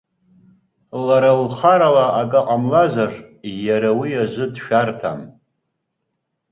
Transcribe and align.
Лара 1.05 1.31
лхарала 1.43 2.05
акы 2.21 2.41
ҟамлазар, 2.47 3.11
иара 3.67 3.91
уи 3.99 4.11
азы 4.23 4.45
дшәарҭам. 4.53 5.21